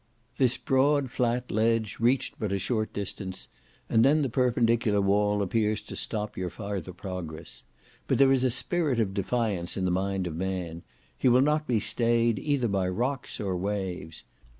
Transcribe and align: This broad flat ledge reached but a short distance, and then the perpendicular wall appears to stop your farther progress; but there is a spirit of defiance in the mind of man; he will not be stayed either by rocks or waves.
This 0.37 0.57
broad 0.57 1.11
flat 1.11 1.51
ledge 1.51 1.97
reached 1.99 2.39
but 2.39 2.51
a 2.51 2.57
short 2.57 2.91
distance, 2.91 3.49
and 3.87 4.03
then 4.03 4.23
the 4.23 4.29
perpendicular 4.33 4.99
wall 4.99 5.43
appears 5.43 5.79
to 5.83 5.95
stop 5.95 6.35
your 6.35 6.49
farther 6.49 6.91
progress; 6.91 7.61
but 8.07 8.17
there 8.17 8.31
is 8.31 8.43
a 8.43 8.49
spirit 8.49 8.99
of 8.99 9.13
defiance 9.13 9.77
in 9.77 9.85
the 9.85 9.91
mind 9.91 10.25
of 10.25 10.35
man; 10.35 10.81
he 11.19 11.29
will 11.29 11.41
not 11.43 11.67
be 11.67 11.79
stayed 11.79 12.39
either 12.39 12.67
by 12.67 12.89
rocks 12.89 13.39
or 13.39 13.55
waves. 13.55 14.23